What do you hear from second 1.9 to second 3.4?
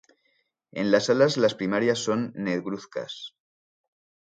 son negruzcas.